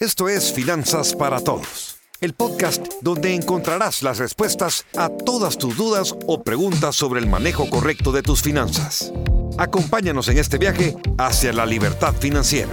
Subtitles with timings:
[0.00, 6.14] Esto es Finanzas para Todos, el podcast donde encontrarás las respuestas a todas tus dudas
[6.26, 9.12] o preguntas sobre el manejo correcto de tus finanzas.
[9.56, 12.72] Acompáñanos en este viaje hacia la libertad financiera.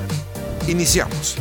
[0.67, 1.37] Iniciamos.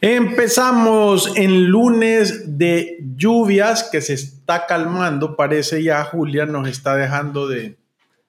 [0.00, 5.36] Empezamos en lunes de lluvias que se está calmando.
[5.36, 7.76] Parece ya Julia nos está dejando de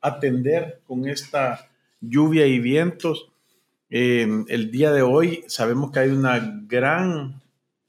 [0.01, 1.67] atender con esta
[2.01, 3.29] lluvia y vientos.
[3.89, 7.41] Eh, el día de hoy sabemos que hay un gran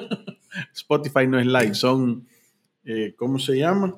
[0.74, 2.26] Spotify no es live, son,
[2.84, 3.94] eh, ¿cómo se llama?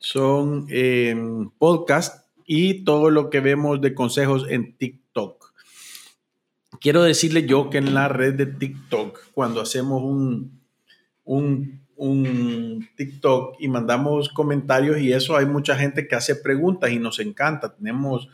[0.00, 1.14] Son eh,
[1.58, 5.00] podcast y todo lo que vemos de consejos en TikTok
[6.80, 10.60] quiero decirle yo que en la red de TikTok, cuando hacemos un,
[11.24, 16.98] un, un, TikTok y mandamos comentarios y eso, hay mucha gente que hace preguntas y
[16.98, 17.74] nos encanta.
[17.74, 18.28] Tenemos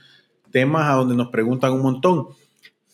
[0.51, 2.29] temas a donde nos preguntan un montón.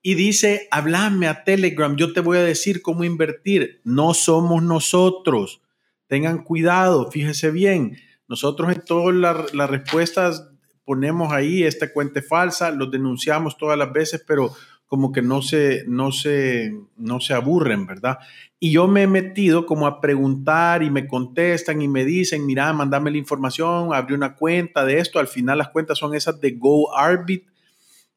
[0.05, 3.81] y dice, háblame a Telegram, yo te voy a decir cómo invertir.
[3.85, 5.63] No somos nosotros.
[6.09, 7.99] Tengan cuidado, fíjese bien.
[8.33, 10.49] Nosotros en todas las respuestas
[10.87, 14.55] ponemos ahí esta cuenta falsa, lo denunciamos todas las veces, pero
[14.87, 18.21] como que no se, no se, no se aburren, ¿verdad?
[18.59, 22.73] Y yo me he metido como a preguntar y me contestan y me dicen, mira,
[22.73, 26.53] mándame la información, abrí una cuenta de esto, al final las cuentas son esas de
[26.53, 27.45] GoArbit.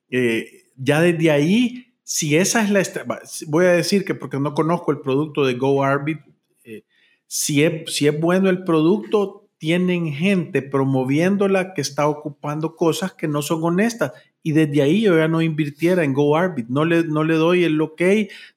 [0.09, 3.05] Eh, ya desde ahí, si esa es la,
[3.47, 6.19] voy a decir que porque no conozco el producto de GoArbit,
[6.63, 6.85] eh,
[7.27, 13.27] si, es, si es bueno el producto, tienen gente promoviéndola que está ocupando cosas que
[13.27, 14.11] no son honestas
[14.43, 17.81] y desde ahí yo ya no invirtiera en GoArbit, no le, no le doy el
[17.81, 17.99] ok,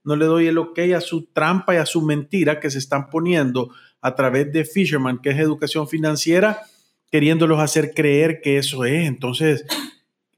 [0.04, 3.08] no le doy el ok a su trampa y a su mentira que se están
[3.08, 3.70] poniendo
[4.02, 6.60] a través de Fisherman, que es educación financiera,
[7.10, 9.08] queriéndolos hacer creer que eso es.
[9.08, 9.64] Entonces,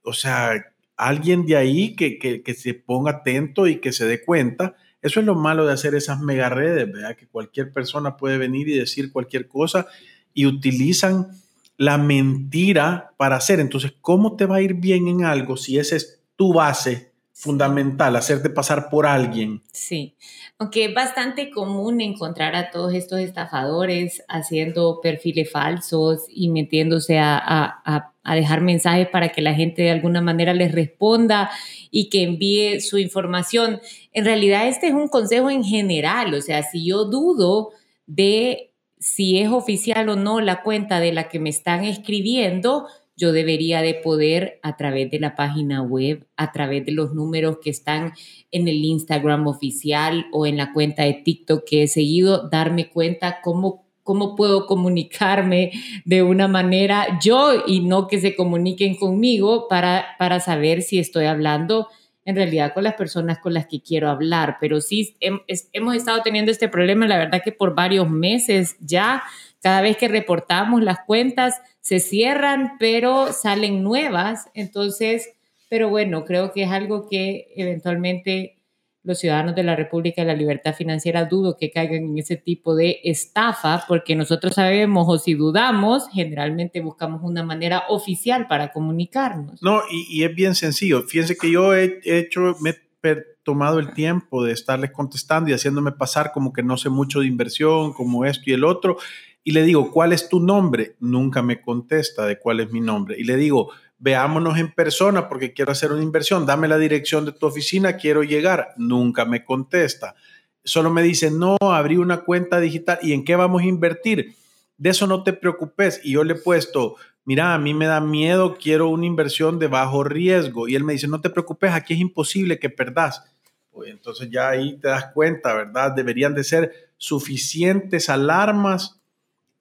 [0.04, 0.52] o sea,
[0.96, 4.76] alguien de ahí que, que, que se ponga atento y que se dé cuenta.
[5.02, 7.16] Eso es lo malo de hacer esas mega redes, ¿verdad?
[7.16, 9.88] Que cualquier persona puede venir y decir cualquier cosa
[10.34, 11.28] y utilizan
[11.76, 13.58] la mentira para hacer.
[13.58, 18.16] Entonces, ¿cómo te va a ir bien en algo si esa es tu base fundamental,
[18.16, 19.62] hacerte pasar por alguien?
[19.72, 20.14] Sí,
[20.58, 27.38] aunque es bastante común encontrar a todos estos estafadores haciendo perfiles falsos y metiéndose a,
[27.38, 31.50] a, a dejar mensajes para que la gente de alguna manera les responda
[31.90, 33.80] y que envíe su información.
[34.12, 37.70] En realidad, este es un consejo en general, o sea, si yo dudo
[38.06, 38.69] de
[39.00, 42.86] si es oficial o no la cuenta de la que me están escribiendo,
[43.16, 47.58] yo debería de poder a través de la página web, a través de los números
[47.62, 48.12] que están
[48.50, 53.40] en el Instagram oficial o en la cuenta de TikTok que he seguido, darme cuenta
[53.42, 55.72] cómo, cómo puedo comunicarme
[56.04, 61.24] de una manera yo y no que se comuniquen conmigo para, para saber si estoy
[61.24, 61.88] hablando
[62.30, 64.56] en realidad con las personas con las que quiero hablar.
[64.60, 69.22] Pero sí, hemos estado teniendo este problema, la verdad que por varios meses ya,
[69.60, 74.48] cada vez que reportamos las cuentas, se cierran, pero salen nuevas.
[74.54, 75.30] Entonces,
[75.68, 78.59] pero bueno, creo que es algo que eventualmente
[79.02, 82.74] los ciudadanos de la República de la Libertad Financiera dudo que caigan en ese tipo
[82.74, 89.62] de estafa, porque nosotros sabemos o si dudamos, generalmente buscamos una manera oficial para comunicarnos.
[89.62, 91.02] No, y, es bien sencillo.
[91.02, 92.70] Fíjense que yo he hecho, me
[93.02, 97.20] he tomado el tiempo de estarles contestando y haciéndome pasar como que no sé mucho
[97.20, 98.98] de inversión, como esto y el otro,
[99.42, 100.96] y le digo, ¿cuál es tu nombre?
[101.00, 103.16] Nunca me contesta de cuál es mi nombre.
[103.18, 107.32] Y le digo, veámonos en persona porque quiero hacer una inversión, dame la dirección de
[107.32, 108.74] tu oficina, quiero llegar.
[108.76, 110.16] Nunca me contesta.
[110.64, 112.98] Solo me dice, no, abrí una cuenta digital.
[113.02, 114.34] ¿Y en qué vamos a invertir?
[114.78, 116.00] De eso no te preocupes.
[116.02, 119.68] Y yo le he puesto, mira, a mí me da miedo, quiero una inversión de
[119.68, 120.66] bajo riesgo.
[120.66, 123.22] Y él me dice, no te preocupes, aquí es imposible que perdas.
[123.70, 125.92] Pues entonces ya ahí te das cuenta, ¿verdad?
[125.92, 129.00] Deberían de ser suficientes alarmas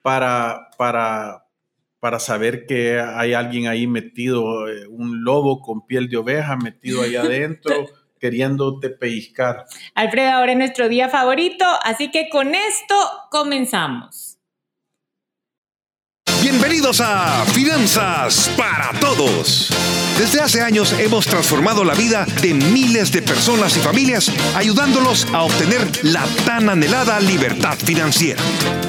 [0.01, 1.45] para, para,
[1.99, 7.01] para saber que hay alguien ahí metido, eh, un lobo con piel de oveja metido
[7.01, 7.85] ahí adentro.
[8.19, 9.65] queriéndote pellizcar.
[9.95, 12.95] Alfredo, ahora es nuestro día favorito, así que con esto
[13.31, 14.37] comenzamos.
[16.41, 19.69] Bienvenidos a Finanzas para Todos.
[20.19, 25.43] Desde hace años hemos transformado la vida de miles de personas y familias ayudándolos a
[25.43, 28.43] obtener la tan anhelada libertad financiera.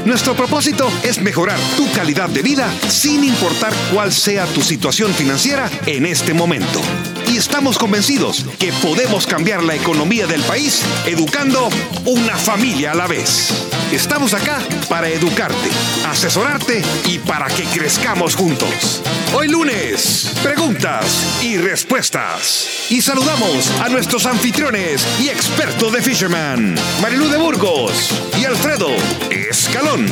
[0.05, 5.71] Nuestro propósito es mejorar tu calidad de vida sin importar cuál sea tu situación financiera
[5.87, 6.81] en este momento.
[7.29, 11.69] Y estamos convencidos que podemos cambiar la economía del país educando
[12.07, 13.51] una familia a la vez.
[13.93, 15.69] Estamos acá para educarte,
[16.09, 19.01] asesorarte y para que crezcamos juntos.
[19.33, 22.87] Hoy lunes, preguntas y respuestas.
[22.91, 28.89] Y saludamos a nuestros anfitriones y expertos de Fisherman, Marilú de Burgos y Alfredo
[29.31, 30.07] Escalón.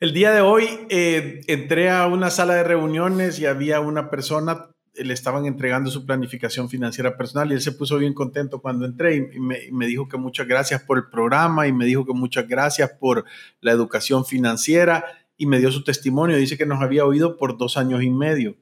[0.00, 4.68] El día de hoy eh, entré a una sala de reuniones y había una persona
[4.96, 9.16] le estaban entregando su planificación financiera personal y él se puso bien contento cuando entré
[9.16, 12.90] y me, dijo que muchas gracias por el programa y me dijo que muchas gracias
[13.00, 13.24] por
[13.60, 15.04] la educación financiera
[15.36, 16.36] y me dio su testimonio.
[16.36, 18.56] Dice que nos había oído por dos años y medio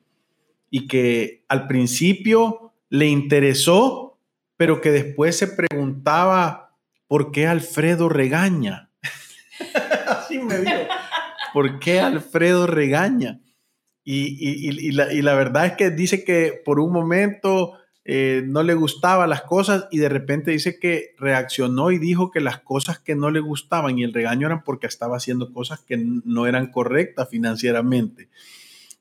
[0.71, 4.19] y que al principio le interesó,
[4.57, 6.77] pero que después se preguntaba
[7.07, 8.91] por qué Alfredo regaña.
[10.07, 10.73] Así me dijo,
[11.53, 13.41] ¿por qué Alfredo regaña?
[14.05, 19.43] Y, la, verdad es que dice que por un momento eh, no le gustaban las
[19.43, 23.39] cosas y de repente dice que reaccionó y dijo que las cosas que no le
[23.39, 28.29] gustaban y el regaño eran porque estaba haciendo cosas que no eran correctas financieramente.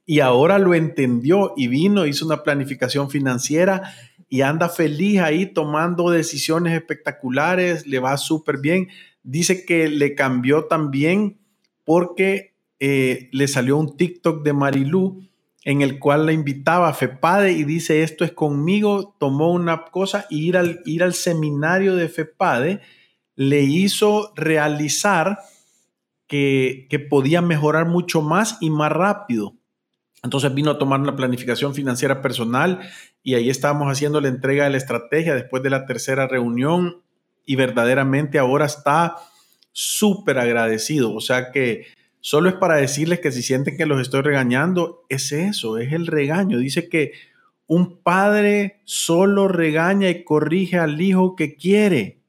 [0.06, 3.94] Y ahora lo entendió y vino, hizo una planificación financiera
[4.30, 8.88] y anda feliz ahí tomando decisiones espectaculares, le va súper bien.
[9.24, 11.39] Dice que le cambió también
[11.84, 15.27] porque eh, le salió un TikTok de Marilú
[15.63, 20.25] en el cual la invitaba a FEPADE y dice, esto es conmigo, tomó una cosa
[20.30, 22.82] y ir al, ir al seminario de FEPADE
[23.36, 25.39] le hizo realizar
[26.27, 29.56] que, que podía mejorar mucho más y más rápido.
[30.24, 32.80] Entonces vino a tomar una planificación financiera personal
[33.24, 37.01] y ahí estábamos haciendo la entrega de la estrategia después de la tercera reunión
[37.46, 39.18] y verdaderamente ahora está
[39.72, 41.13] súper agradecido.
[41.13, 41.88] O sea que
[42.22, 46.06] Solo es para decirles que si sienten que los estoy regañando, es eso, es el
[46.06, 46.60] regaño.
[46.60, 47.13] Dice que
[47.66, 52.22] un padre solo regaña y corrige al hijo que quiere.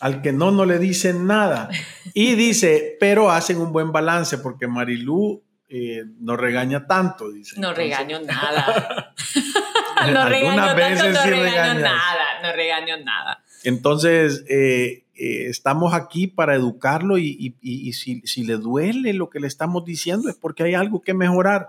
[0.00, 1.70] Al que no, no le dicen nada.
[2.14, 7.58] Y dice, pero hacen un buen balance porque Marilú eh, no regaña tanto, dice.
[7.60, 9.14] No regaño nada.
[10.12, 13.42] no regaño tanto, no regaño nada, no regaño nada.
[13.66, 17.52] Entonces, eh, eh, estamos aquí para educarlo y,
[17.94, 21.66] si, le duele lo que le estamos diciendo es porque hay algo que mejorar.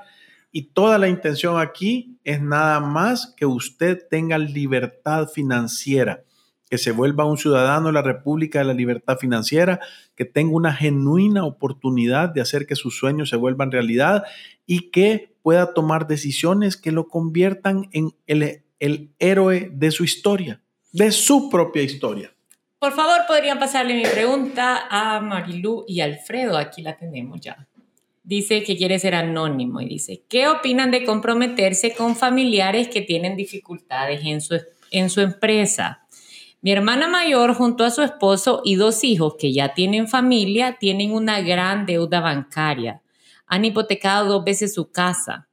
[0.51, 6.22] Y toda la intención aquí es nada más que usted tenga libertad financiera,
[6.70, 9.80] que se vuelva un ciudadano de la República de la Libertad Financiera,
[10.13, 14.22] que tenga una genuina oportunidad de hacer que sus sueños se vuelvan realidad
[14.68, 20.62] y que pueda tomar decisiones que lo conviertan en el héroe de su historia,
[20.98, 22.34] de su propia historia.
[22.80, 26.58] Por favor, podrían pasarle mi pregunta a Marilú y Alfredo.
[26.58, 27.68] Aquí la tenemos ya.
[28.24, 33.38] Dice que quiere ser anónimo y dice, ¿qué opinan de comprometerse con familiares que tienen
[33.38, 36.01] dificultades en su, en su empresa?
[36.62, 41.13] Mi hermana mayor junto a su esposo y dos hijos que ya tienen familia tienen
[41.13, 43.04] una gran deuda bancaria.
[43.46, 45.48] Han hipotecado dos veces su casa.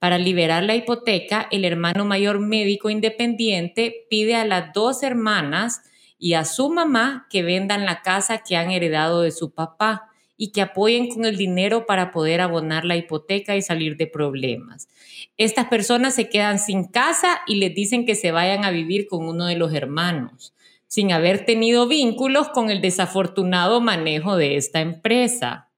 [0.00, 5.82] Para liberar la hipoteca, el hermano mayor médico independiente pide a las dos hermanas
[6.18, 10.52] y a su mamá que vendan la casa que han heredado de su papá y
[10.52, 14.88] que apoyen con el dinero para poder abonar la hipoteca y salir de problemas.
[15.36, 19.28] Estas personas se quedan sin casa y les dicen que se vayan a vivir con
[19.28, 20.54] uno de los hermanos,
[20.86, 25.69] sin haber tenido vínculos con el desafortunado manejo de esta empresa.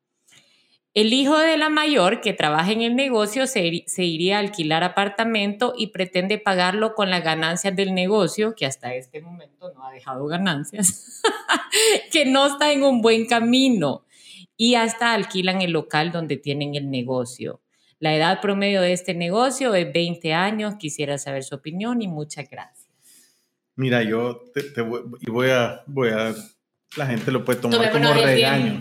[0.94, 5.72] El hijo de la mayor, que trabaja en el negocio, se, iría a alquilar apartamento
[5.76, 10.26] y pretende pagarlo con las ganancias del negocio, que hasta este momento no ha dejado
[10.26, 11.22] ganancias,
[12.12, 14.04] que no está en un buen camino.
[14.58, 17.62] Y hasta alquilan el local donde tienen el negocio.
[17.98, 20.74] La edad promedio de este negocio es 20 años.
[20.78, 22.88] Quisiera saber su opinión y muchas gracias.
[23.76, 24.42] Mira, yo
[24.74, 26.34] te, voy, a, voy a
[26.96, 28.78] la gente lo puede tomar como regaño.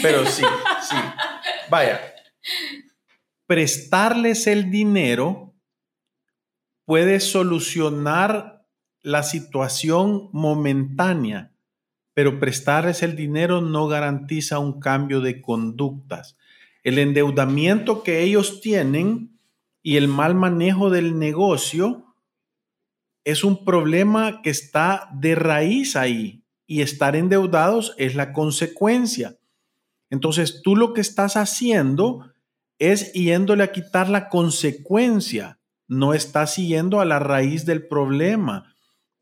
[0.00, 0.42] Pero sí,
[0.88, 0.96] sí.
[1.70, 2.00] Vaya,
[3.46, 5.54] prestarles el dinero
[6.84, 8.66] puede solucionar
[9.02, 11.52] la situación momentánea,
[12.14, 16.36] pero prestarles el dinero no garantiza un cambio de conductas.
[16.82, 19.38] El endeudamiento que ellos tienen
[19.82, 22.14] y el mal manejo del negocio
[23.24, 29.38] es un problema que está de raíz ahí y estar endeudados es la consecuencia.
[30.14, 32.30] Entonces tú lo que estás haciendo
[32.78, 38.72] es yéndole a quitar la consecuencia, no estás yendo a la raíz del problema,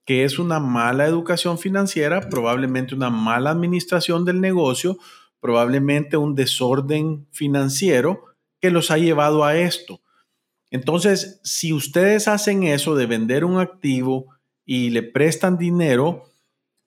[0.05, 4.99] que es una mala educación financiera, probablemente una mala administración del negocio,
[5.41, 8.27] probablemente un desorden financiero
[8.61, 10.03] que los ha llevado a esto.
[10.71, 14.27] Entonces, si ustedes hacen eso de vender un activo
[14.67, 16.32] y le prestan dinero,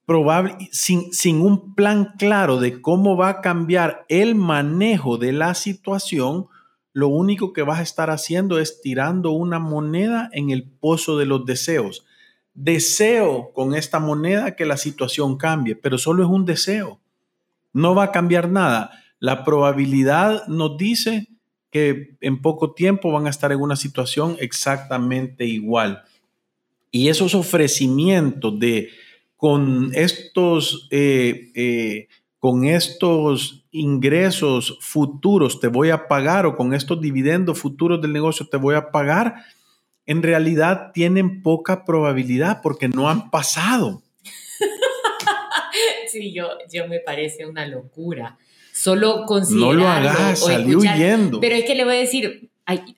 [0.05, 5.55] probable, sin, sin un plan claro de cómo va a cambiar el manejo de la
[5.55, 6.47] situación,
[6.93, 11.25] lo único que vas a estar haciendo es tirando una moneda en el pozo de
[11.25, 12.05] los deseos.
[12.53, 17.01] Deseo con esta moneda que la situación cambie, pero solo es un deseo.
[17.74, 18.91] No va a cambiar nada.
[19.19, 21.27] La probabilidad nos dice
[21.69, 26.03] que en poco tiempo van a estar en una situación exactamente igual.
[26.91, 28.88] Y esos ofrecimientos de
[29.36, 32.08] con estos, eh, eh,
[32.39, 38.48] con estos ingresos futuros te voy a pagar o con estos dividendos futuros del negocio
[38.48, 39.36] te voy a pagar,
[40.06, 44.01] en realidad tienen poca probabilidad porque no han pasado.
[46.08, 48.38] Sí, yo, yo me parece una locura.
[48.72, 49.74] Solo considerarlo.
[49.74, 51.42] No lo hagas, salió huyendo.
[51.42, 52.50] Pero es que le voy a decir,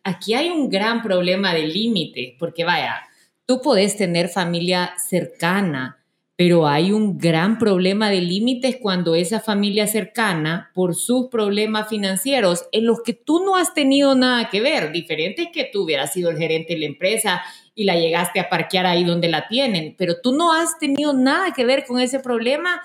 [0.03, 3.01] aquí hay un gran problema de límite, porque vaya,
[3.45, 5.96] tú puedes tener familia cercana,
[6.37, 12.65] pero hay un gran problema de límites cuando esa familia cercana, por sus problemas financieros,
[12.71, 16.29] en los que tú no has tenido nada que ver, diferente que tú hubieras sido
[16.29, 17.41] el gerente de la empresa
[17.73, 21.53] y la llegaste a parquear ahí donde la tienen, pero tú no has tenido nada
[21.55, 22.83] que ver con ese problema,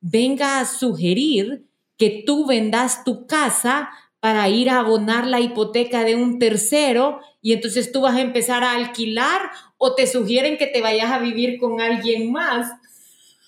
[0.00, 1.66] venga a sugerir
[1.98, 7.52] que tú vendas tu casa para ir a abonar la hipoteca de un tercero y
[7.52, 9.42] entonces tú vas a empezar a alquilar
[9.76, 12.70] o te sugieren que te vayas a vivir con alguien más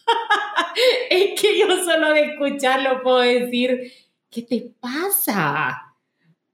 [1.10, 3.92] es que yo solo de escucharlo puedo decir,
[4.30, 5.82] ¿qué te pasa?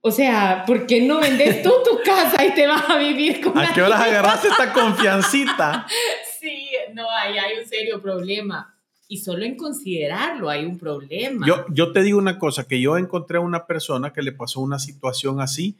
[0.00, 3.56] O sea, ¿por qué no vendes tú tu casa y te vas a vivir con
[3.56, 5.86] ¿A qué horas agarraste esta confiancita?
[6.40, 8.76] sí, no, ahí hay un serio problema.
[9.06, 11.46] Y solo en considerarlo hay un problema.
[11.46, 14.60] Yo, yo te digo una cosa, que yo encontré a una persona que le pasó
[14.60, 15.78] una situación así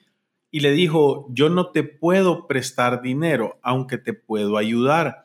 [0.53, 5.22] y le dijo, yo no te puedo prestar dinero, aunque te puedo ayudar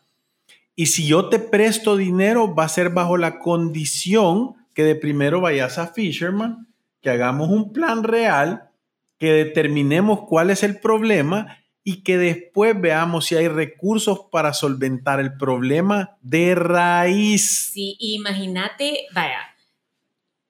[0.79, 5.41] y si yo te presto dinero, va a ser bajo la condición que de primero
[5.41, 6.67] vayas a Fisherman,
[7.01, 8.69] que hagamos un plan real,
[9.17, 15.19] que determinemos cuál es el problema y que después veamos si hay recursos para solventar
[15.19, 17.72] el problema de raíz.
[17.74, 19.39] Sí, imagínate, vaya,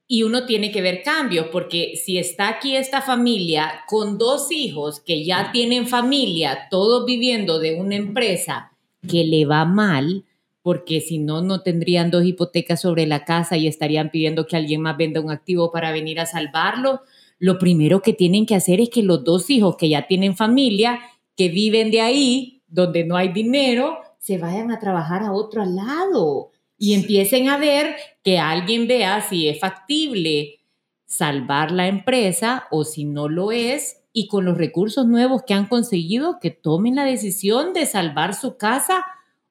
[0.09, 4.99] y uno tiene que ver cambios, porque si está aquí esta familia con dos hijos
[4.99, 8.73] que ya tienen familia, todos viviendo de una empresa,
[9.07, 10.25] que le va mal,
[10.61, 14.81] porque si no, no tendrían dos hipotecas sobre la casa y estarían pidiendo que alguien
[14.81, 17.01] más venda un activo para venir a salvarlo.
[17.39, 20.99] Lo primero que tienen que hacer es que los dos hijos que ya tienen familia,
[21.35, 26.51] que viven de ahí, donde no hay dinero, se vayan a trabajar a otro lado.
[26.79, 30.59] y empiecen a ver que alguien vea si es factible
[31.07, 35.67] salvar la empresa o si no lo es y con los recursos nuevos que han
[35.67, 39.05] conseguido que tomen la decisión de salvar su casa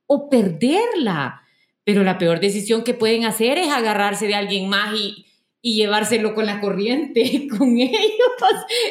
[0.06, 1.42] o perderla.
[1.84, 5.24] Pero la peor decisión que pueden hacer es agarrarse de alguien más y,
[5.62, 7.94] llevárselo con la corriente, con ellos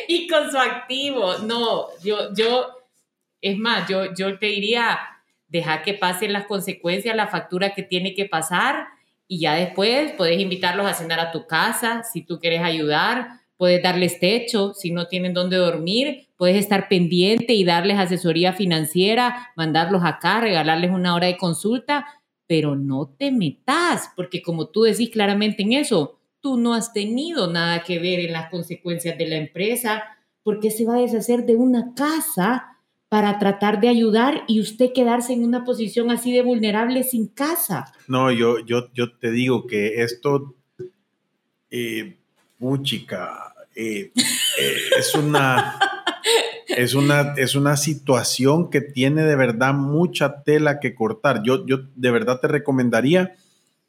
[0.08, 1.40] y con su activo.
[1.40, 2.68] No, yo, yo,
[3.42, 4.98] es más, yo, yo te diría,
[5.50, 8.88] deja que pasen las consecuencias, la factura que tiene que pasar
[9.28, 13.82] y ya después puedes invitarlos a cenar a tu casa si tú quieres ayudar, puedes
[13.82, 20.04] darles techo si no tienen dónde dormir, puedes estar pendiente y darles asesoría financiera, mandarlos
[20.04, 22.06] acá, regalarles una hora de consulta,
[22.48, 27.52] pero no te metas, porque como tú decís claramente en eso, tú no has tenido
[27.52, 30.04] nada que ver en las consecuencias de la empresa,
[30.44, 32.76] porque se va a deshacer de una casa
[33.10, 37.86] para tratar de ayudar y usted quedarse en una posición así de vulnerable sin casa.
[38.08, 40.56] No, yo, yo, yo te digo que esto,
[41.72, 42.20] eh,
[43.76, 45.80] eh, eh es una...
[46.68, 51.44] es una, es una situación que tiene de verdad mucha tela que cortar.
[51.44, 53.36] Yo, yo de verdad te recomendaría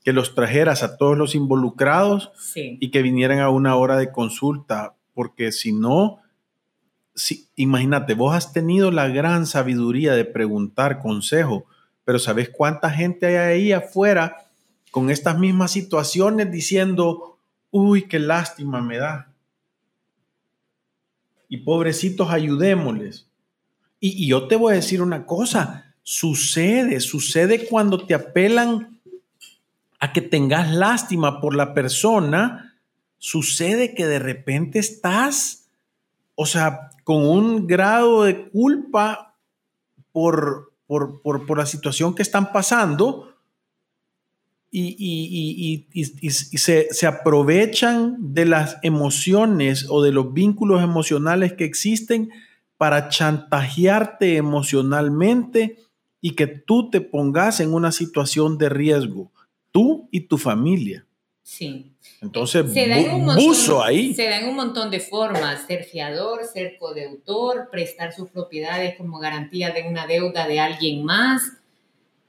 [0.04, 4.94] que los trajeras a todos los involucrados y que vinieran a una hora de consulta,
[5.14, 6.18] porque si no,
[7.14, 11.66] sí, imagínate, vos has tenido la gran sabiduría de preguntar consejo,
[12.04, 14.36] pero ¿sabes cuánta gente hay ahí afuera
[14.92, 17.35] con estas mismas situaciones diciendo,
[17.76, 19.34] uy, qué lástima me da?
[21.48, 23.28] Y pobrecitos, ayudémosles.
[24.00, 28.98] Y, yo te voy a decir una cosa, sucede, sucede cuando te apelan
[30.00, 32.78] a que tengas lástima por la persona,
[33.18, 35.68] sucede que de repente estás,
[36.34, 39.34] o sea, con un grado de culpa
[40.12, 43.35] por, por, la situación que están pasando
[44.78, 46.04] y,
[46.58, 52.30] se, se, aprovechan de las emociones o de los vínculos emocionales que existen
[52.76, 55.78] para chantajearte emocionalmente
[56.20, 59.32] y que tú te pongas en una situación de riesgo,
[59.70, 61.06] tú y tu familia.
[61.42, 61.92] Sí.
[62.20, 64.12] Entonces, se buzo ahí.
[64.12, 69.70] Se dan un montón de formas, ser fiador, ser codeutor, prestar sus propiedades como garantía
[69.70, 71.52] de una deuda de alguien más,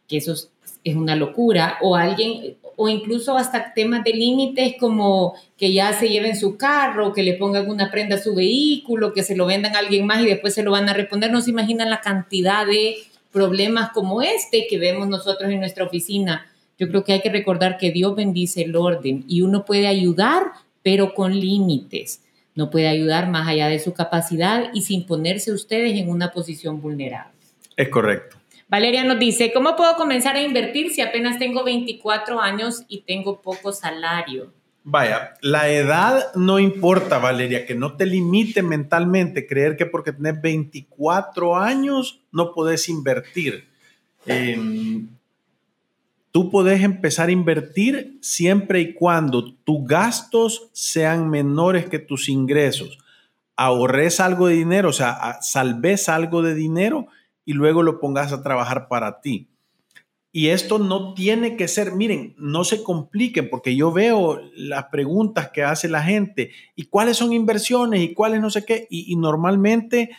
[0.07, 0.51] que eso es
[0.85, 6.35] una locura, o alguien, o incluso hasta temas de límites como que ya se lleven
[6.35, 9.79] su carro, que le pongan una prenda a su vehículo, que se lo vendan a
[9.79, 11.31] alguien más y después se lo van a responder.
[11.31, 12.97] No se imaginan la cantidad de
[13.31, 16.45] problemas como este que vemos nosotros en nuestra oficina
[16.77, 20.51] yo creo que hay que recordar que Dios bendice el orden y uno puede ayudar,
[20.83, 22.21] pero con límites.
[22.53, 26.81] No puede ayudar más allá de su capacidad y sin ponerse ustedes en una posición
[26.81, 27.33] vulnerable.
[27.75, 28.36] Es correcto.
[28.69, 33.41] Valeria nos dice, ¿cómo puedo comenzar a invertir si apenas tengo 24 años y tengo
[33.41, 34.53] poco salario?
[34.83, 40.41] Vaya, la edad no importa, Valeria, que no te limite mentalmente creer que porque tenés
[40.41, 43.67] 24 años no podés invertir.
[44.25, 44.57] Eh,
[46.37, 52.99] Tú puedes empezar a invertir siempre y cuando tus gastos sean menores que tus ingresos.
[53.55, 57.07] Ahorres algo de dinero, o sea, salves algo de dinero
[57.47, 59.49] y luego lo pongas a trabajar para ti.
[60.31, 65.49] Y esto no tiene que ser, miren, no se compliquen porque yo veo las preguntas
[65.49, 68.85] que hace la gente y cuáles son inversiones y cuáles no sé qué.
[68.91, 70.11] Y, y normalmente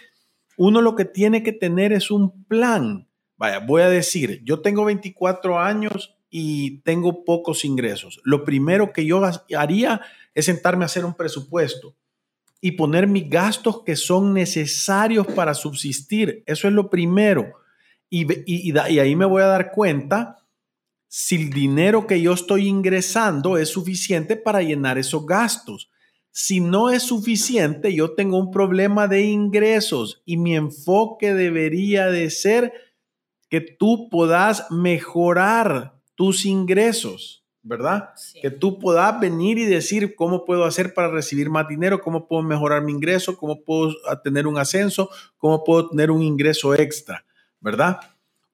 [0.57, 4.85] uno lo que tiene que tener es un plan Vaya, voy a decir, yo tengo
[4.85, 8.21] 24 años y tengo pocos ingresos.
[8.25, 9.23] Lo primero que yo
[9.57, 10.01] haría
[10.35, 11.95] es sentarme a hacer un presupuesto
[12.61, 16.43] y poner mis gastos que son necesarios para subsistir.
[16.47, 17.53] Eso es lo primero.
[18.11, 20.39] Y, y, ahí me voy a dar cuenta
[21.09, 25.91] si el dinero que yo estoy ingresando es suficiente para llenar esos gastos.
[26.31, 32.31] Si no es suficiente, yo tengo un problema de ingresos y mi enfoque debería de
[32.31, 32.73] ser
[33.49, 38.11] que tú puedas mejorar tus ingresos, ¿verdad?
[38.41, 42.43] Que tú puedas venir y decir cómo puedo hacer para recibir más dinero, cómo puedo
[42.43, 47.25] mejorar mi ingreso, cómo puedo tener un ascenso, cómo puedo tener un ingreso extra,
[47.61, 48.01] ¿verdad?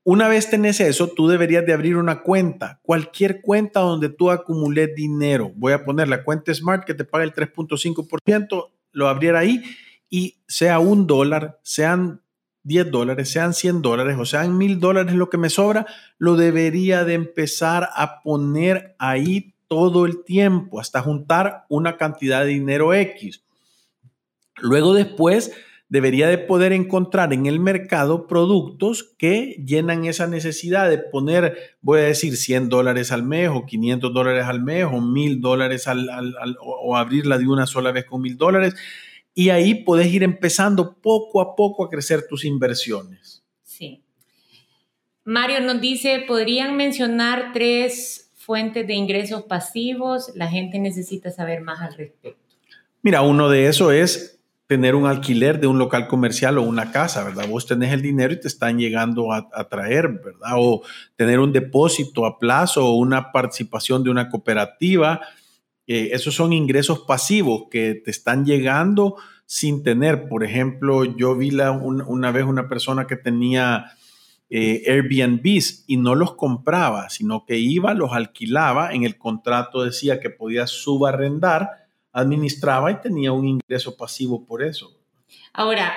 [0.02, 4.94] Una vez tenés eso, tú deberías de abrir una cuenta, cualquier cuenta donde tú acumules
[4.94, 5.52] dinero.
[5.54, 9.62] Voy a poner la cuenta Smart que te paga el 3.5%, lo abriera ahí
[10.10, 12.20] y sea un dólar, sean
[12.64, 15.86] 10 dólares, sean 100 dólares o sean 1000 dólares lo que me sobra,
[16.18, 22.48] lo debería de empezar a poner ahí todo el tiempo hasta juntar una cantidad de
[22.48, 23.44] dinero X.
[24.60, 25.52] Luego después
[25.88, 32.00] debería de poder encontrar en el mercado productos que llenan esa necesidad de poner, voy
[32.00, 36.08] a decir, 100 dólares al mes o 500 dólares al mes o 1000 dólares al,
[36.60, 38.74] o abrirla de una sola vez con 1000 dólares.
[39.34, 43.44] Y ahí puedes ir empezando poco a poco a crecer tus inversiones.
[43.62, 44.02] Sí.
[45.24, 50.30] Mario nos dice, ¿podrían mencionar tres fuentes de ingresos pasivos?
[50.34, 52.54] La gente necesita saber más al respecto.
[53.02, 54.34] Mira, uno de esos es
[54.66, 57.46] tener un alquiler de un local comercial o una casa, ¿verdad?
[57.48, 60.52] Vos tenés el dinero y te están llegando a, traer, ¿verdad?
[60.56, 60.82] O
[61.16, 65.20] tener un depósito a plazo o una participación de una cooperativa.
[65.86, 69.16] Eh, esos son ingresos pasivos que te están llegando
[69.46, 70.28] sin tener.
[70.28, 73.92] Por ejemplo, yo vi una vez una persona que tenía
[74.50, 78.92] eh, Airbnbs y no los compraba, sino que iba, los alquilaba.
[78.92, 84.96] En el contrato decía que podía subarrendar administraba y tenía un ingreso pasivo por eso.
[85.52, 85.92] Ahora,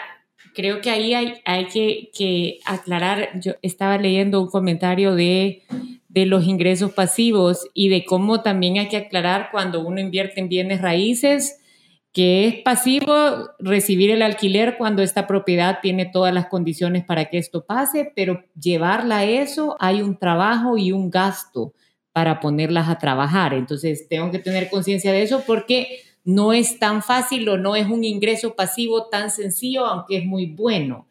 [0.57, 5.61] creo que ahí hay, que, aclarar, yo estaba leyendo un comentario de,
[6.09, 10.49] de los ingresos pasivos y de cómo también hay que aclarar cuando uno invierte en
[10.49, 11.59] bienes raíces,
[12.11, 13.13] que es pasivo
[13.59, 18.43] recibir el alquiler cuando esta propiedad tiene todas las condiciones para que esto pase, pero
[18.59, 21.75] llevarla a eso hay un trabajo y un gasto
[22.13, 23.53] para ponerlas a trabajar.
[23.53, 27.87] Entonces, tengo que tener conciencia de eso porque no es tan fácil o no es
[27.87, 31.07] un ingreso pasivo tan sencillo, aunque es muy bueno.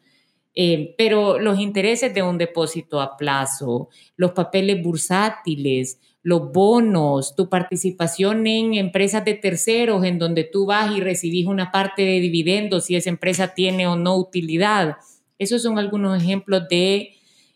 [0.53, 7.49] Eh, pero los intereses de un depósito a plazo, los papeles bursátiles, los bonos, tu
[7.49, 12.85] participación en empresas de terceros en donde tú vas y recibís una parte de dividendos
[12.85, 14.97] si esa empresa tiene o no utilidad.
[15.39, 17.13] Esos son algunos ejemplos de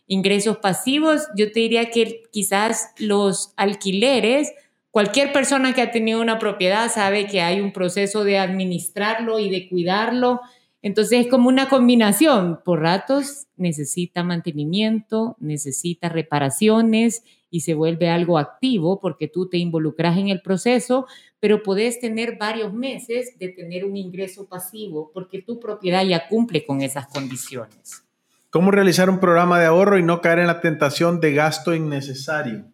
[0.08, 1.28] ingresos pasivos.
[1.38, 4.52] Yo te diría que quizás los alquileres
[4.92, 9.50] Cualquier persona que ha tenido una propiedad sabe que hay un proceso de administrarlo y
[9.50, 10.42] de cuidarlo.
[10.82, 12.60] Entonces es como una combinación.
[12.66, 20.18] Por ratos necesita mantenimiento, necesita reparaciones y se vuelve algo activo porque tú te involucras
[20.18, 21.06] en el proceso,
[21.40, 26.66] pero puedes tener varios meses de tener un ingreso pasivo porque tu propiedad ya cumple
[26.66, 28.04] con esas condiciones.
[28.50, 32.66] ¿Cómo realizar un programa de ahorro y no caer en la tentación de gasto innecesario?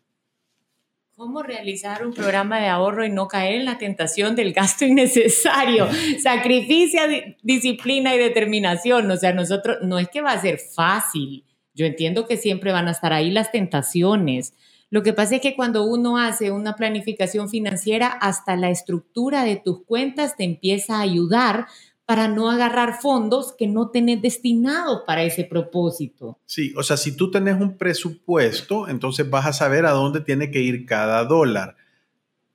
[1.17, 5.87] ¿Cómo realizar un programa de ahorro y no caer en la tentación del gasto innecesario?
[6.21, 7.01] Sacrificio,
[7.41, 9.09] disciplina y determinación.
[9.09, 11.43] O sea, nosotros no es que va a ser fácil.
[11.73, 14.53] Yo entiendo que siempre van a estar ahí las tentaciones.
[14.91, 19.55] Lo que pasa es que cuando uno hace una planificación financiera, hasta la estructura de
[19.55, 21.65] tus cuentas te empieza a ayudar
[22.07, 26.39] para no agarrar fondos que no tenés destinados para ese propósito.
[26.45, 30.49] Sí, o sea, si tú tenés un presupuesto, entonces vas a saber a dónde tiene
[30.49, 31.75] que ir cada dólar.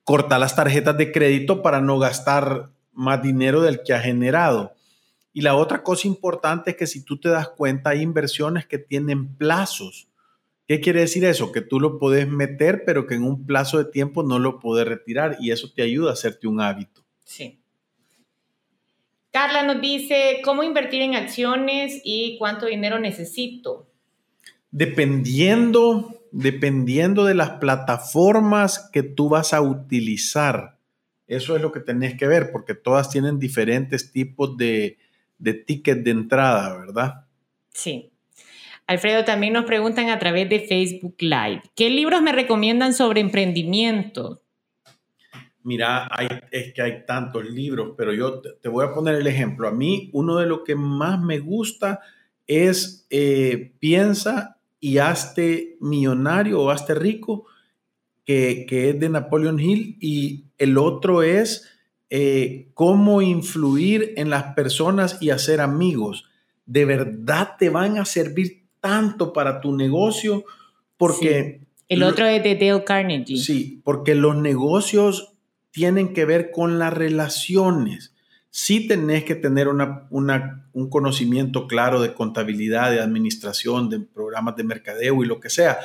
[0.05, 4.73] Corta las tarjetas de crédito para no gastar más dinero del que ha generado.
[5.35, 8.79] Y la otra cosa importante es que si tú te das cuenta, hay inversiones que
[8.79, 10.09] tienen plazos.
[10.67, 11.53] ¿Qué quiere decir eso?
[11.53, 14.89] Que tú lo puedes meter, pero que en un plazo de tiempo no lo puedes
[14.89, 17.05] retirar y eso te ayuda a hacerte un hábito.
[17.23, 17.62] Sí.
[19.33, 23.89] Carla nos dice, ¿cómo invertir en acciones y cuánto dinero necesito?
[24.71, 30.77] Dependiendo, dependiendo de las plataformas que tú vas a utilizar.
[31.27, 34.99] Eso es lo que tenés que ver, porque todas tienen diferentes tipos de,
[35.39, 37.25] de ticket de entrada, ¿verdad?
[37.71, 38.11] Sí.
[38.87, 44.42] Alfredo, también nos preguntan a través de Facebook Live, ¿qué libros me recomiendan sobre emprendimiento?
[45.65, 46.09] Mira,
[46.51, 49.69] es que hay tantos libros, pero yo te, voy a poner el ejemplo.
[49.69, 52.01] A mí, uno de los que más me gusta
[52.47, 57.47] es eh, Piensa y hazte millonario o hazte rico,
[58.25, 61.69] que, es de Napoleon Hill, y el otro es
[62.11, 66.29] eh, cómo influir en las personas y hacer amigos.
[66.67, 70.45] De verdad te van a servir tanto para tu negocio
[70.97, 71.61] porque...
[71.89, 73.37] El otro es de Dale Carnegie.
[73.37, 75.32] Sí, porque los negocios
[75.73, 78.15] tienen que ver con las relaciones.
[78.51, 84.65] Sí tenés que tener una, un conocimiento claro de contabilidad, de administración, de programas de
[84.65, 85.79] mercadeo y lo que sea.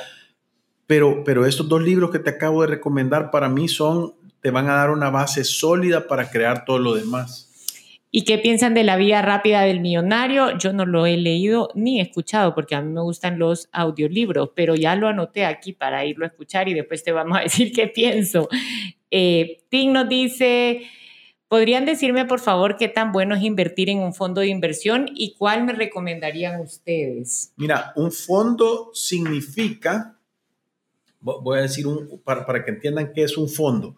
[0.86, 4.68] Pero, pero estos dos libros que te acabo de recomendar para mí son, te van
[4.68, 7.48] a dar una base sólida para crear todo lo demás.
[8.10, 10.56] ¿Y qué piensan de la vía rápida del millonario?
[10.56, 14.74] Yo no lo he leído ni escuchado porque a mí me gustan los audiolibros, pero
[14.74, 17.86] ya lo anoté aquí para irlo a escuchar y después te vamos a decir qué
[17.86, 18.48] pienso.
[19.10, 20.82] Eh, nos dice,
[21.48, 25.34] ¿podrían decirme por favor qué tan bueno es invertir en un fondo de inversión y
[25.36, 27.52] cuál me recomendarían ustedes?
[27.56, 30.18] Mira, un fondo significa,
[31.20, 31.86] voy a decir
[32.24, 33.96] para, para que entiendan qué es un fondo.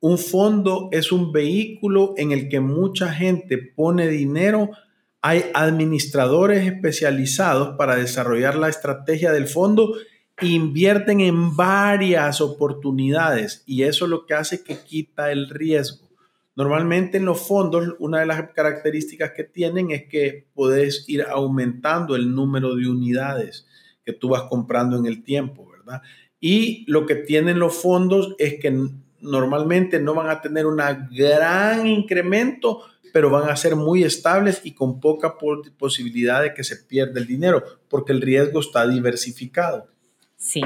[0.00, 4.70] Un fondo es un vehículo en el que mucha gente pone dinero
[5.22, 9.94] hay administradores especializados para desarrollar la estrategia del fondo
[10.48, 16.08] invierten en varias oportunidades y eso lo que hace que quita el riesgo.
[16.54, 22.14] Normalmente en los fondos, una de las características que tienen es que puedes ir aumentando
[22.14, 23.66] el número de unidades
[24.04, 26.02] que tú vas comprando en el tiempo, ¿verdad?
[26.40, 28.76] Y lo que tienen los fondos es que
[29.20, 34.74] normalmente no van a tener un gran incremento, pero van a ser muy estables y
[34.74, 35.36] con poca
[35.78, 39.86] posibilidad de que se pierda el dinero, porque el riesgo está diversificado.
[40.42, 40.60] Sí.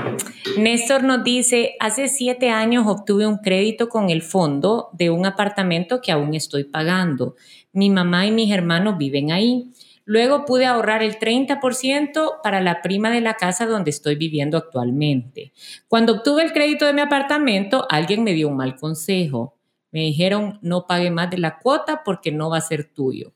[0.56, 6.00] Néstor nos dice, hace siete años obtuve un crédito con el fondo de un apartamento
[6.00, 7.36] que aún estoy pagando.
[7.74, 9.70] Mi mamá y mis hermanos viven ahí.
[10.06, 15.52] Luego pude ahorrar el 30% para la prima de la casa donde estoy viviendo actualmente.
[15.88, 19.55] Cuando obtuve el crédito de mi apartamento, alguien me dio un mal consejo.
[19.96, 23.32] Me dijeron, no pague más de la cuota porque no va a ser tuyo.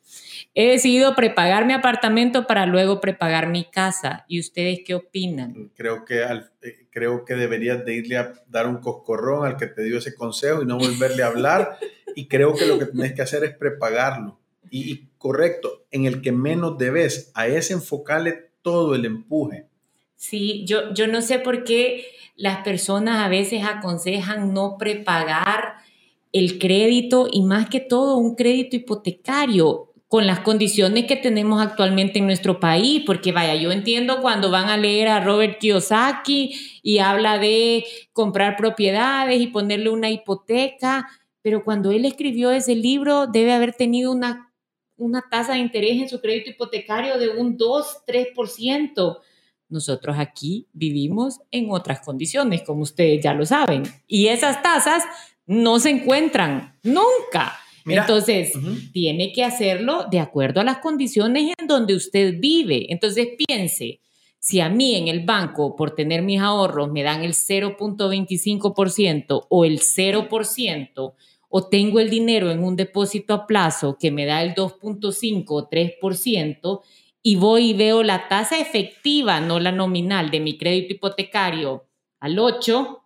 [0.52, 4.26] He decidido prepagar mi apartamento para luego prepagar mi casa.
[4.28, 5.72] ¿Y ustedes qué opinan?
[5.74, 9.82] Creo que, eh, creo que deberías de irle a dar un coscorrón al que te
[9.84, 11.78] dio ese consejo y no volverle a hablar.
[12.14, 14.38] y creo que lo que tienes que hacer es prepagarlo.
[14.68, 19.64] Y, y correcto, en el que menos debes, a ese enfocarle todo el empuje.
[20.14, 22.04] Sí, yo, yo no sé por qué
[22.36, 25.80] las personas a veces aconsejan no prepagar
[26.32, 32.18] el crédito y más que todo un crédito hipotecario con las condiciones que tenemos actualmente
[32.18, 36.98] en nuestro país, porque vaya, yo entiendo cuando van a leer a Robert Kiyosaki y
[36.98, 41.08] habla de comprar propiedades y ponerle una hipoteca,
[41.42, 44.52] pero cuando él escribió ese libro debe haber tenido una,
[44.96, 49.18] una tasa de interés en su crédito hipotecario de un 2, 3%.
[49.68, 55.04] Nosotros aquí vivimos en otras condiciones, como ustedes ya lo saben, y esas tasas
[55.50, 57.58] no se encuentran nunca.
[57.84, 58.52] Entonces,
[58.92, 62.86] tiene que hacerlo de acuerdo a las condiciones en donde usted vive.
[62.90, 63.98] Entonces, piense,
[64.38, 69.64] si a mí en el banco, por tener mis ahorros, me dan el 0.25% o
[69.64, 71.14] el 0%,
[71.48, 75.68] o tengo el dinero en un depósito a plazo que me da el 2.5 o
[75.68, 76.80] 3%,
[77.24, 81.86] y voy y veo la tasa efectiva, no la nominal, de mi crédito hipotecario
[82.20, 83.00] al 8,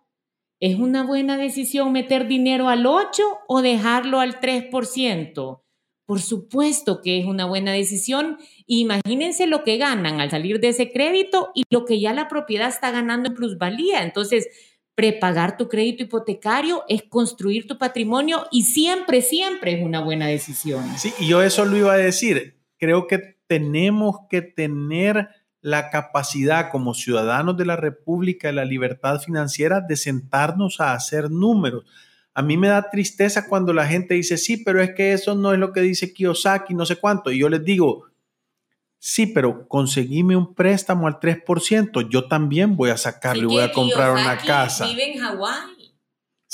[0.59, 5.61] ¿Es una buena decisión meter dinero al 8 o dejarlo al 3%?
[6.05, 8.37] Por supuesto que es una buena decisión.
[8.67, 12.69] Imagínense lo que ganan al salir de ese crédito y lo que ya la propiedad
[12.69, 14.03] está ganando en plusvalía.
[14.03, 14.47] Entonces,
[14.93, 20.85] prepagar tu crédito hipotecario es construir tu patrimonio y siempre, siempre es una buena decisión.
[20.97, 22.61] Sí, y yo eso lo iba a decir.
[22.77, 25.29] Creo que tenemos que tener
[25.65, 31.31] la capacidad como ciudadanos de la República de la libertad financiera de sentarnos a hacer
[31.31, 31.85] números.
[32.35, 35.53] A mí me da tristeza cuando la gente dice, sí, pero es que eso no
[35.53, 37.31] es lo que dice Kiyosaki, no sé cuánto.
[37.31, 38.05] Y yo les digo,
[38.99, 43.71] sí, pero conseguíme un préstamo al 3%, yo también voy a sacarlo y voy a
[43.71, 44.85] comprar una casa.
[44.85, 45.74] Vive en Hawái.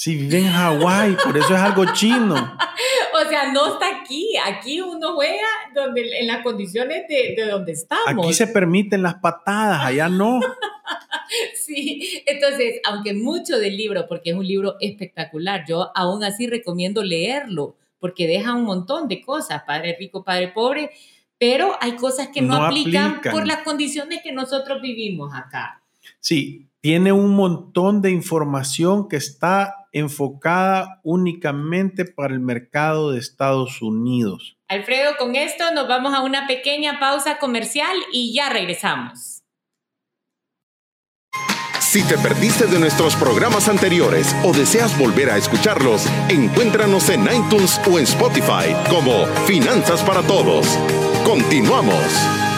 [0.02, 2.34] Sí, vive en Hawái, por eso es algo chino.
[3.14, 4.34] o sea, no está aquí.
[4.44, 8.26] Aquí uno juega donde, en las condiciones de, de donde estamos.
[8.26, 10.40] Aquí se permiten las patadas, allá no.
[11.54, 17.04] sí, entonces, aunque mucho del libro, porque es un libro espectacular, yo aún así recomiendo
[17.04, 20.90] leerlo, porque deja un montón de cosas, padre rico, padre pobre,
[21.38, 25.84] pero hay cosas que no, aplican por las condiciones que nosotros vivimos acá.
[26.20, 33.82] Sí, tiene un montón de información que está enfocada únicamente para el mercado de Estados
[33.82, 34.58] Unidos.
[34.68, 39.42] Alfredo, con esto nos vamos a una pequeña pausa comercial y ya regresamos.
[41.92, 47.82] Si te perdiste de nuestros programas anteriores o deseas volver a escucharlos, encuéntranos en iTunes
[47.86, 50.66] o en Spotify como Finanzas para Todos.
[51.26, 52.51] Continuamos.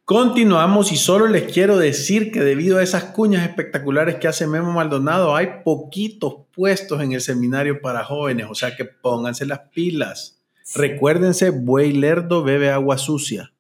[0.06, 4.72] Continuamos y solo les quiero decir que debido a esas cuñas espectaculares que hace Memo
[4.72, 10.44] Maldonado, hay poquitos puestos en el seminario para jóvenes, o sea que pónganse las pilas.
[10.76, 13.52] Recuérdense, buey lerdo bebe agua sucia.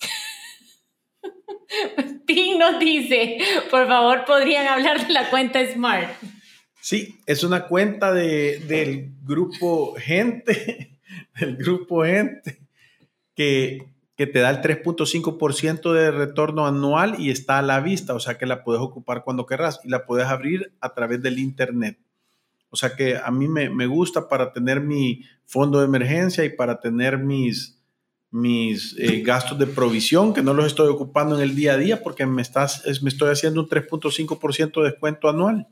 [2.28, 3.38] Tim nos dice,
[3.70, 6.10] por favor, podrían hablar de la cuenta Smart.
[6.78, 10.98] Sí, es una cuenta de, del grupo Gente,
[11.40, 12.60] del grupo Gente,
[13.34, 18.20] que, que te da el 3.5% de retorno anual y está a la vista, o
[18.20, 21.98] sea que la puedes ocupar cuando querrás y la puedes abrir a través del Internet.
[22.68, 26.50] O sea que a mí me, me gusta para tener mi fondo de emergencia y
[26.50, 27.77] para tener mis,
[28.30, 32.02] mis eh, gastos de provisión, que no los estoy ocupando en el día a día
[32.02, 35.66] porque me, estás, me estoy haciendo un 3.5% de descuento anual.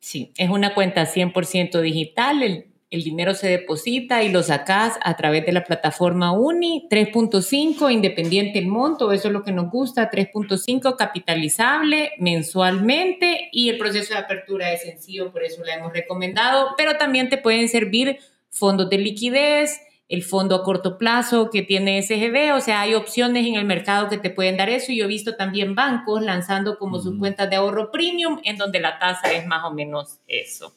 [0.00, 5.14] Sí, es una cuenta 100% digital, el, el, dinero se deposita y lo sacas a
[5.16, 10.10] través de la plataforma UNI, 3.5, independiente el monto, eso es lo que nos gusta,
[10.10, 16.70] 3.5 capitalizable mensualmente y el proceso de apertura es sencillo, por eso la hemos recomendado,
[16.78, 18.18] pero también te pueden servir
[18.48, 23.46] fondos de liquidez, el fondo a corto plazo que tiene SGB, o sea, hay opciones
[23.46, 24.90] en el mercado que te pueden dar eso.
[24.90, 28.80] Y yo he visto también bancos lanzando como sus cuentas de ahorro premium, en donde
[28.80, 30.74] la tasa es más o menos eso.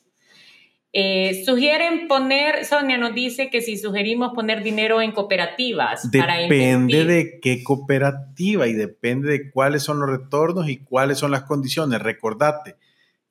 [0.95, 6.11] Eh, sugieren poner, Sonia nos dice que si sugerimos poner dinero en cooperativas.
[6.11, 11.45] Depende de qué cooperativa y depende de cuáles son los retornos y cuáles son las
[11.45, 11.99] condiciones.
[11.99, 12.75] Recordate,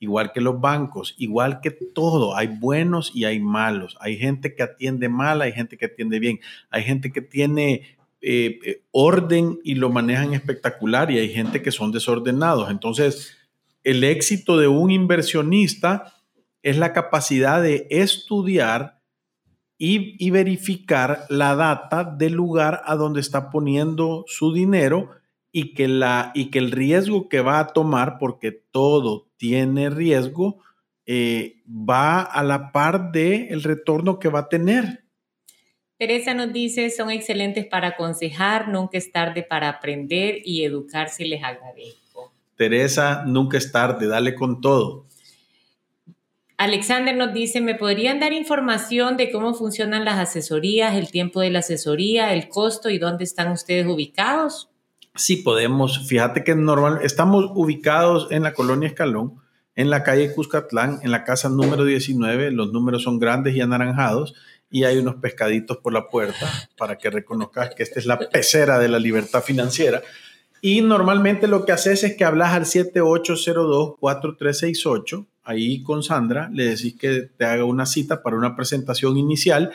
[0.02, 3.96] igual que los bancos, igual que todo, hay buenos y hay malos.
[4.00, 8.58] Hay gente que atiende mal, hay gente que atiende bien, hay gente que tiene eh,
[8.64, 12.68] eh, orden y lo manejan espectacular y hay gente que son desordenados.
[12.68, 13.36] Entonces,
[13.84, 16.12] el éxito de un inversionista
[16.64, 18.98] es la capacidad de estudiar
[19.78, 25.10] y, y verificar la data del lugar a donde está poniendo su dinero
[25.52, 30.62] y que, la, y que el riesgo que va a tomar, porque todo tiene riesgo,
[31.04, 35.04] eh, va a la par del el retorno que va a tener.
[35.98, 41.44] Teresa nos dice, son excelentes para aconsejar, nunca es tarde para aprender y educarse, les
[41.44, 42.32] agradezco.
[42.56, 45.06] Teresa, nunca es tarde, dale con todo.
[46.56, 51.50] Alexander nos dice, ¿me podrían dar información de cómo funcionan las asesorías, el tiempo de
[51.50, 54.71] la asesoría, el costo y dónde están ustedes ubicados?
[55.14, 56.08] Sí, podemos.
[56.08, 59.42] Fíjate que normal, estamos ubicados en la colonia Escalón,
[59.74, 62.50] en la calle Cuscatlán, en la casa número 19.
[62.50, 64.34] Los números son grandes y anaranjados
[64.70, 68.78] y hay unos pescaditos por la puerta para que reconozcas que esta es la pecera
[68.78, 70.00] de la libertad financiera.
[70.62, 76.96] Y normalmente lo que haces es que hablas al 7802-4368, ahí con Sandra, le decís
[76.98, 79.74] que te haga una cita para una presentación inicial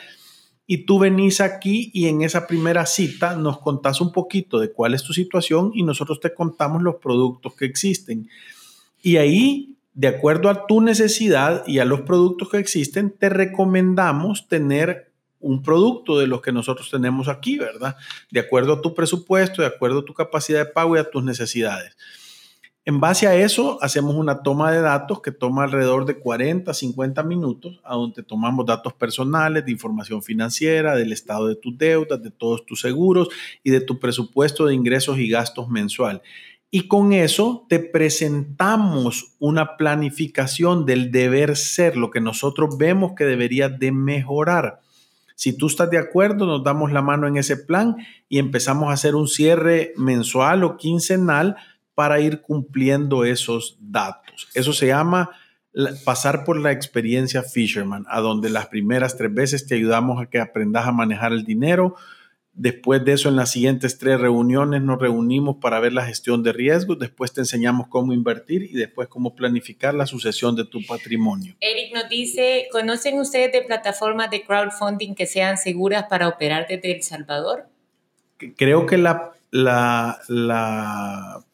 [0.70, 4.92] y tú venís aquí y en esa primera cita nos contás un poquito de cuál
[4.92, 8.28] es tu situación y nosotros te contamos los productos que existen.
[9.00, 14.46] Y ahí, de acuerdo a tu necesidad y a los productos que existen, te recomendamos
[14.46, 17.96] tener un producto de los que nosotros tenemos aquí, ¿verdad?
[18.30, 21.24] De acuerdo a tu presupuesto, de acuerdo a tu capacidad de pago y a tus
[21.24, 21.96] necesidades.
[22.88, 27.22] En base a eso, hacemos una toma de datos que toma alrededor de 40, 50
[27.22, 32.64] minutos, donde tomamos datos personales, de información financiera, del estado de tus deudas, de todos
[32.64, 33.28] tus seguros
[33.62, 36.22] y de tu presupuesto de ingresos y gastos mensual.
[36.70, 43.26] Y con eso te presentamos una planificación del deber ser, lo que nosotros vemos que
[43.26, 44.80] debería de mejorar.
[45.34, 47.96] Si tú estás de acuerdo, nos damos la mano en ese plan
[48.30, 51.56] y empezamos a hacer un cierre mensual o quincenal
[51.98, 54.46] para ir cumpliendo esos datos.
[54.54, 55.30] Eso se llama
[56.04, 60.38] pasar por la experiencia Fisherman, a donde las primeras tres veces te ayudamos a que
[60.38, 61.96] aprendas a manejar el dinero.
[62.52, 66.52] Después de eso, en las siguientes tres reuniones nos reunimos para ver la gestión de
[66.52, 71.56] riesgos, después te enseñamos cómo invertir y después cómo planificar la sucesión de tu patrimonio.
[71.58, 76.94] Eric nos dice, ¿conocen ustedes de plataformas de crowdfunding que sean seguras para operar desde
[76.94, 77.66] El Salvador?
[78.56, 81.44] creo que la, la, la,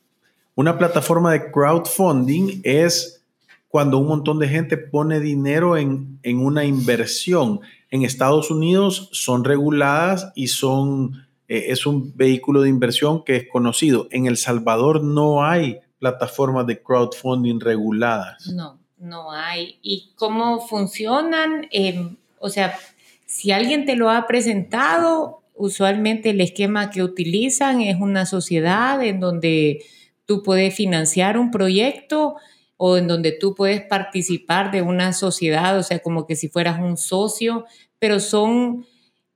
[0.54, 3.22] una plataforma de crowdfunding es
[3.68, 7.60] cuando un montón de gente pone dinero en, en una inversión.
[7.90, 13.48] En Estados Unidos son reguladas y son, eh, es un vehículo de inversión que es
[13.48, 14.06] conocido.
[14.12, 18.46] En El Salvador no hay plataformas de crowdfunding reguladas.
[18.46, 19.78] No, no hay.
[19.82, 21.66] ¿Y cómo funcionan?
[21.72, 22.78] Em, o sea,
[23.26, 29.18] si alguien te lo ha presentado, usualmente el esquema que utilizan es una sociedad en
[29.18, 29.82] donde
[30.26, 32.36] tú puedes financiar un proyecto
[32.76, 36.80] o en donde tú puedes participar de una sociedad, o sea, como que si fueras
[36.80, 37.66] un socio,
[37.98, 38.86] pero son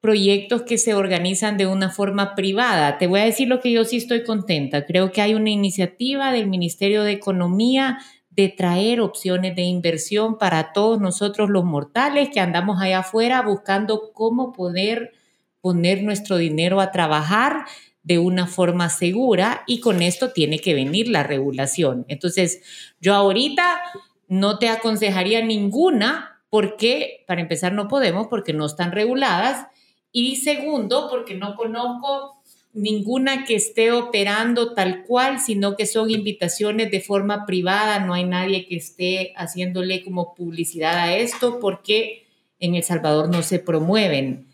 [0.01, 2.99] proyectos que se organizan de una forma privada.
[2.99, 4.87] Te voy a decir lo que yo sí estoy contenta.
[4.87, 7.99] Creo que hay una iniciativa del Ministerio de Economía
[8.31, 14.13] de traer opciones de inversión para todos nosotros los mortales que andamos allá afuera buscando
[14.13, 15.13] cómo poder
[15.61, 17.65] poner nuestro dinero a trabajar
[18.09, 22.07] de una forma segura y con esto tiene que venir la regulación.
[22.09, 22.63] Entonces,
[23.03, 23.83] yo ahorita
[24.29, 29.67] no te aconsejaría ninguna porque, para empezar, no podemos porque no están reguladas
[30.11, 32.41] y segundo, porque no conozco
[32.73, 38.25] ninguna que esté operando tal cual, sino que son invitaciones de forma privada, no hay
[38.25, 42.27] nadie que esté haciéndole como publicidad a esto porque
[42.59, 44.48] en El Salvador no se promueven.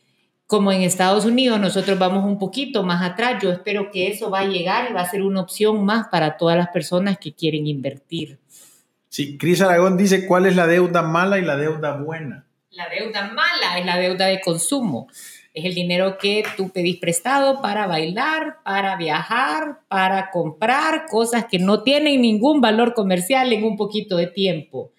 [0.47, 4.41] Como en Estados Unidos nosotros vamos un poquito más atrás, yo espero que eso va
[4.41, 7.67] a llegar y va a ser una opción más para todas las personas que quieren
[7.67, 8.39] invertir.
[9.09, 12.47] Sí, Cris Aragón dice cuál es la deuda mala y la deuda buena.
[12.71, 15.07] La deuda mala es la deuda de consumo.
[15.55, 21.61] Es el dinero que tú pedís prestado para bailar, para viajar, para comprar cosas que
[21.61, 24.91] no tienen ningún valor comercial en un poquito de tiempo.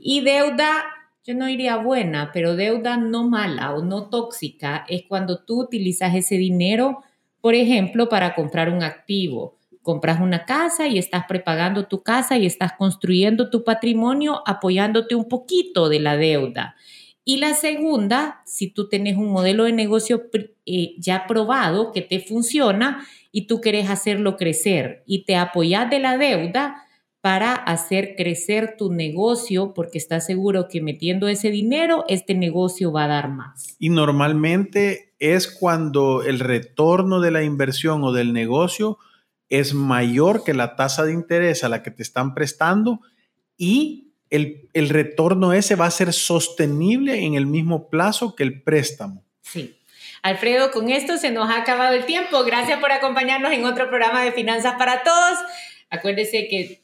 [0.00, 0.86] Y deuda,
[1.24, 6.14] yo no diría buena, pero deuda no mala o no tóxica es cuando tú utilizas
[6.14, 7.02] ese dinero,
[7.40, 9.58] por ejemplo, para comprar un activo.
[9.82, 15.28] Compras una casa y estás prepagando tu casa y estás construyendo tu patrimonio apoyándote un
[15.28, 16.76] poquito de la deuda.
[17.24, 20.28] Y la segunda, si tú tienes un modelo de negocio
[20.66, 26.00] eh, ya probado que te funciona y tú quieres hacerlo crecer y te apoyas de
[26.00, 26.84] la deuda
[27.22, 33.04] para hacer crecer tu negocio porque estás seguro que metiendo ese dinero, este negocio va
[33.04, 33.76] a dar más.
[33.78, 38.98] Y normalmente es cuando el retorno de la inversión o del negocio
[39.48, 43.00] es mayor que la tasa de interés a la que te están prestando
[43.56, 49.24] y el, retorno ese va a ser sostenible en el mismo plazo que el préstamo.
[49.42, 49.78] Sí.
[50.22, 52.42] Alfredo, con esto se nos ha acabado el tiempo.
[52.42, 55.38] Gracias por acompañarnos en otro programa de Finanzas para Todos.
[55.90, 56.81] Acuérdese que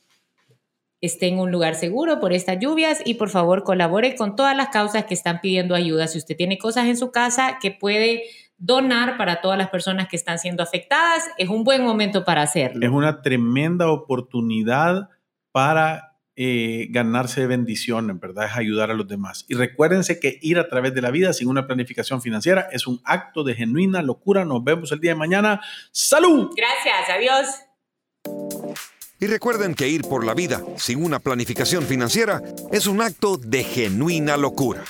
[1.01, 4.69] esté en un lugar seguro por estas lluvias y por favor colabore con todas las
[4.69, 6.09] causas que están pidiendo ayuda.
[6.09, 8.25] Si usted tiene cosas en su casa que puede
[8.57, 12.85] donar para todas las personas que están siendo afectadas, es un buen momento para hacerlo.
[12.85, 15.09] Es una tremenda oportunidad
[15.53, 18.47] para eh, ganarse bendiciones, ¿verdad?
[18.47, 19.45] Es ayudar a los demás.
[19.49, 23.01] Y recuérdense que ir a través de la vida sin una planificación financiera es un
[23.05, 24.45] acto de genuina locura.
[24.45, 25.61] Nos vemos el día de mañana.
[25.93, 26.51] ¡Salud!
[26.57, 28.89] Gracias, adiós.
[29.21, 32.41] Y recuerden que ir por la vida sin una planificación financiera
[32.71, 34.85] es un acto de genuina locura.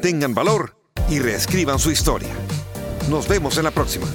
[0.00, 0.76] Tengan valor
[1.10, 2.32] y reescriban su historia.
[3.10, 4.06] Nos vemos en la próxima.